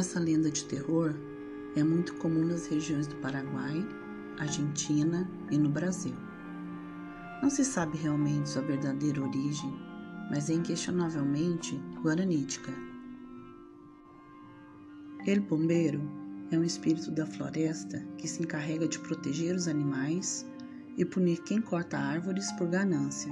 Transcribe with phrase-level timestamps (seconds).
[0.00, 1.14] Essa lenda de terror
[1.76, 3.86] é muito comum nas regiões do Paraguai,
[4.38, 6.14] Argentina e no Brasil.
[7.42, 9.70] Não se sabe realmente sua verdadeira origem,
[10.30, 12.72] mas é inquestionavelmente guaranítica.
[15.26, 16.00] El Bombeiro
[16.50, 20.46] é um espírito da floresta que se encarrega de proteger os animais
[20.96, 23.30] e punir quem corta árvores por ganância.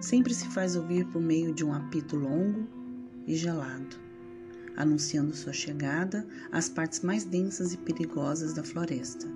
[0.00, 2.66] Sempre se faz ouvir por meio de um apito longo
[3.26, 4.05] e gelado
[4.76, 9.26] anunciando sua chegada às partes mais densas e perigosas da floresta.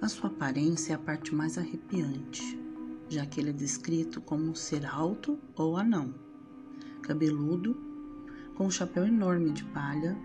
[0.00, 2.58] A sua aparência é a parte mais arrepiante,
[3.08, 6.14] já que ele é descrito como um ser alto ou anão,
[7.02, 7.76] cabeludo,
[8.56, 10.16] com um chapéu enorme de palha,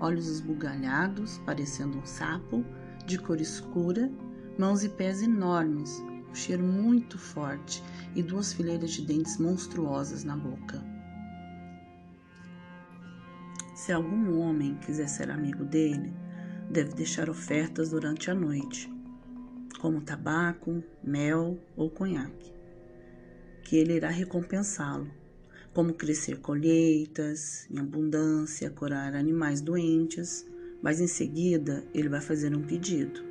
[0.00, 2.64] olhos esbugalhados, parecendo um sapo,
[3.06, 4.10] de cor escura,
[4.58, 5.98] mãos e pés enormes,
[6.30, 7.82] um cheiro muito forte
[8.14, 10.93] e duas fileiras de dentes monstruosas na boca.
[13.84, 16.10] Se algum homem quiser ser amigo dele,
[16.70, 18.90] deve deixar ofertas durante a noite,
[19.78, 22.50] como tabaco, mel ou conhaque,
[23.62, 25.10] que ele irá recompensá-lo,
[25.74, 30.46] como crescer colheitas em abundância, curar animais doentes,
[30.82, 33.22] mas em seguida ele vai fazer um pedido.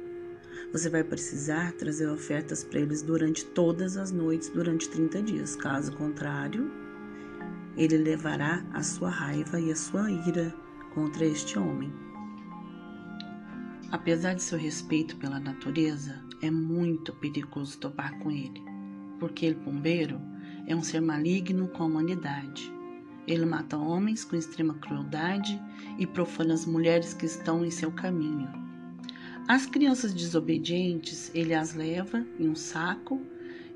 [0.71, 5.55] Você vai precisar trazer ofertas para eles durante todas as noites, durante 30 dias.
[5.55, 6.82] Caso contrário,
[7.75, 10.53] ele levará a sua raiva e a sua ira
[10.93, 11.91] contra este homem.
[13.91, 18.61] Apesar de seu respeito pela natureza, é muito perigoso topar com ele,
[19.19, 20.19] porque ele, pombeiro,
[20.67, 22.71] é um ser maligno com a humanidade.
[23.27, 25.61] Ele mata homens com extrema crueldade
[25.97, 28.49] e profana as mulheres que estão em seu caminho.
[29.47, 33.21] As crianças desobedientes, ele as leva em um saco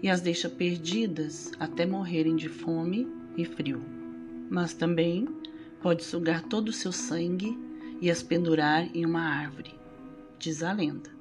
[0.02, 3.08] e as deixa perdidas até morrerem de fome
[3.38, 3.82] e frio,
[4.50, 5.28] mas também
[5.81, 7.58] pode sugar todo o seu sangue
[8.02, 9.74] e as pendurar em uma árvore,
[10.40, 11.16] diz a lenda.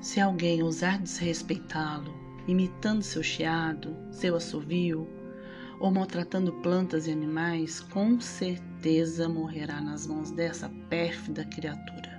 [0.00, 2.14] Se alguém ousar desrespeitá-lo,
[2.46, 5.06] imitando seu chiado, seu assovio,
[5.80, 12.18] ou maltratando plantas e animais, com certeza morrerá nas mãos dessa pérfida criatura.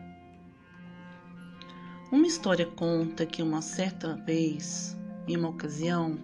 [2.12, 4.99] Uma história conta que uma certa vez
[5.30, 6.18] em uma ocasião,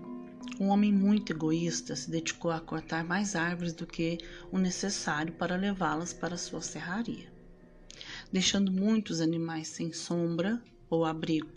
[0.59, 4.17] um homem muito egoísta se dedicou a cortar mais árvores do que
[4.51, 7.31] o necessário para levá-las para sua serraria,
[8.33, 11.51] deixando muitos animais sem sombra ou abrigo.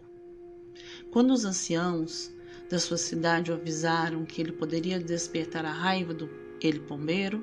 [1.10, 2.30] Quando os anciãos
[2.68, 6.28] da sua cidade o avisaram que ele poderia despertar a raiva do
[6.60, 7.42] ele pombeiro,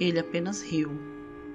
[0.00, 0.90] ele apenas riu.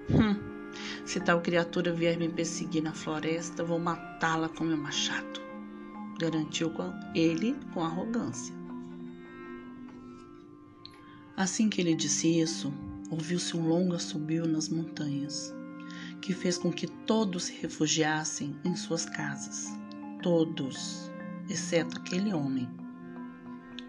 [0.09, 0.71] Hum,
[1.03, 5.43] se tal criatura vier me perseguir na floresta, vou matá-la com meu machado
[6.19, 6.71] garantiu
[7.13, 8.53] ele com arrogância.
[11.35, 12.71] Assim que ele disse isso,
[13.09, 15.53] ouviu-se um longo assobio nas montanhas,
[16.21, 19.67] que fez com que todos se refugiassem em suas casas.
[20.21, 21.11] Todos,
[21.49, 22.69] exceto aquele homem,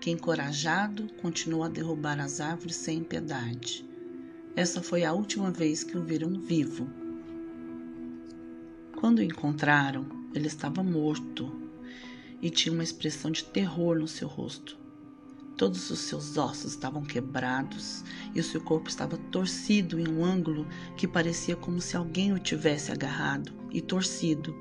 [0.01, 3.87] que encorajado continuou a derrubar as árvores sem piedade.
[4.57, 6.89] Essa foi a última vez que o viram vivo.
[8.97, 11.64] Quando o encontraram, ele estava morto
[12.45, 14.79] e tinha uma expressão de terror no seu rosto.
[15.57, 20.67] Todos os seus ossos estavam quebrados e o seu corpo estava torcido em um ângulo
[20.95, 24.55] que parecia como se alguém o tivesse agarrado e torcido,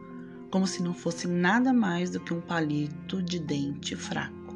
[0.49, 4.55] como se não fosse nada mais do que um palito de dente fraco.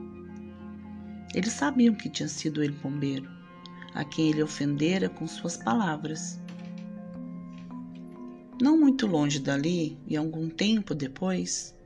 [1.35, 3.29] Eles sabiam que tinha sido ele bombeiro,
[3.93, 6.39] a quem ele ofendera com suas palavras.
[8.61, 11.76] Não muito longe dali, e algum tempo depois,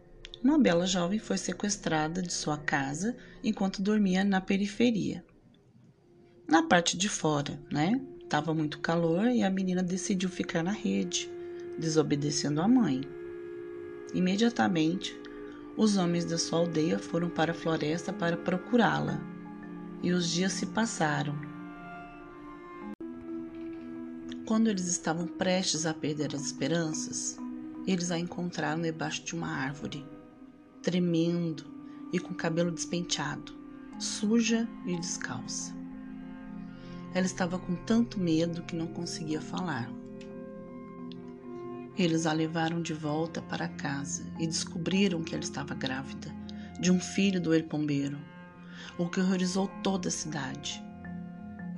[0.43, 5.23] uma bela jovem foi sequestrada de sua casa enquanto dormia na periferia.
[6.47, 8.01] Na parte de fora, né?
[8.27, 11.29] Tava muito calor e a menina decidiu ficar na rede,
[11.77, 13.01] desobedecendo a mãe.
[14.15, 15.15] Imediatamente,
[15.77, 19.21] os homens da sua aldeia foram para a floresta para procurá-la.
[20.01, 21.35] E os dias se passaram.
[24.47, 27.37] Quando eles estavam prestes a perder as esperanças,
[27.85, 30.03] eles a encontraram debaixo de uma árvore
[30.81, 31.63] tremendo
[32.11, 33.53] e com o cabelo despenteado,
[33.99, 35.75] suja e descalça.
[37.13, 39.91] Ela estava com tanto medo que não conseguia falar.
[41.97, 46.33] Eles a levaram de volta para casa e descobriram que ela estava grávida
[46.79, 48.17] de um filho do el-pombeiro,
[48.97, 50.81] o que horrorizou toda a cidade.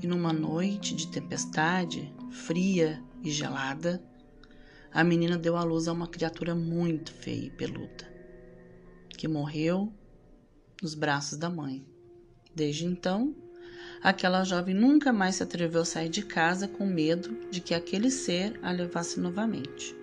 [0.02, 4.02] E numa noite de tempestade, fria e gelada,
[4.94, 8.13] a menina deu à luz a uma criatura muito feia e peluda
[9.18, 9.92] que morreu
[10.82, 11.86] nos braços da mãe.
[12.56, 13.36] Desde então,
[14.02, 18.12] aquela jovem nunca mais se atreveu a sair de casa com medo de que aquele
[18.12, 19.96] ser a levasse novamente.